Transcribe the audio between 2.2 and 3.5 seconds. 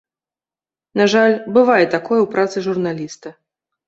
ў працы журналіста.